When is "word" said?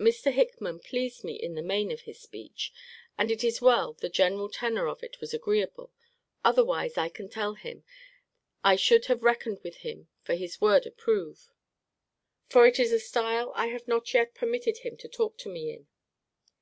10.62-10.86